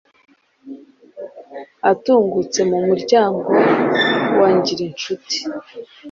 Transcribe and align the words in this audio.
Atungutse 1.91 2.59
mu 2.69 2.77
muryango 2.87 3.49
wa 4.39 4.49
Ngirincuti, 4.57 5.37